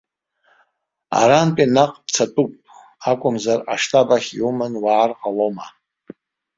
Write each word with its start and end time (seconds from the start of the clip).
Арантәи 1.19 1.67
наҟ 1.75 1.91
цатәуп 2.13 2.51
акәымзар, 3.09 3.59
аштаб 3.73 4.07
ахь 4.15 4.29
иуманы 4.39 4.77
уаар 4.83 5.11
ҟалома! 5.19 5.65